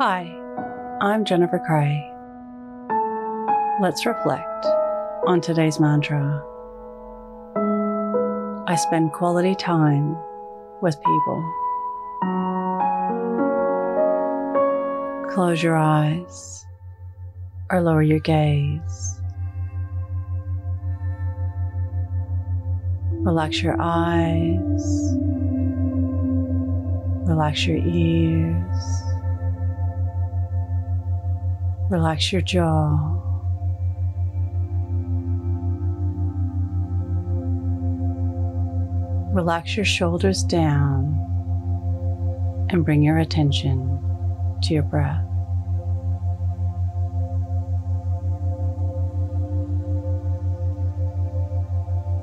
[0.00, 0.32] Hi,
[1.00, 2.08] I'm Jennifer Cray.
[3.82, 4.64] Let's reflect
[5.26, 6.40] on today's mantra.
[8.68, 10.16] I spend quality time
[10.80, 11.52] with people.
[15.34, 16.64] Close your eyes
[17.68, 19.20] or lower your gaze.
[23.24, 25.16] Relax your eyes.
[27.26, 29.07] Relax your ears.
[31.90, 33.14] Relax your jaw.
[39.32, 41.14] Relax your shoulders down
[42.68, 43.98] and bring your attention
[44.64, 45.24] to your breath.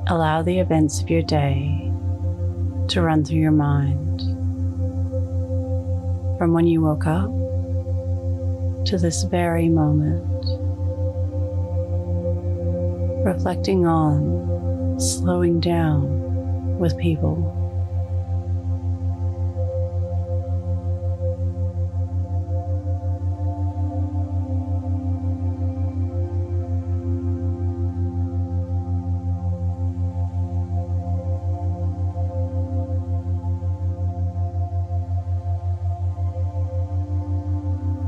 [0.08, 1.92] Allow the events of your day
[2.90, 4.22] to run through your mind
[6.38, 7.45] from when you woke up
[8.86, 10.24] to this very moment,
[13.26, 17.65] reflecting on slowing down with people.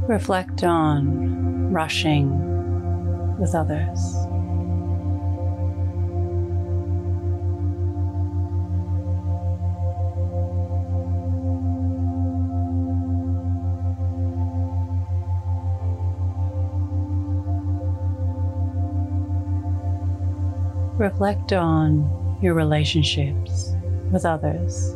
[0.08, 2.30] Reflect on rushing
[3.38, 4.16] with others.
[20.98, 23.74] Reflect on your relationships
[24.12, 24.96] with others.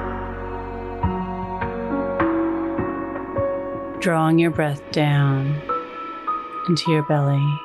[4.01, 5.61] Drawing your breath down
[6.67, 7.59] into your belly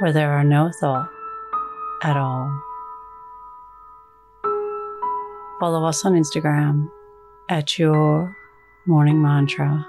[0.00, 1.12] where there are no thoughts
[2.02, 2.50] at all.
[5.60, 6.88] Follow us on Instagram
[7.50, 8.34] at your
[8.86, 9.86] morning mantra.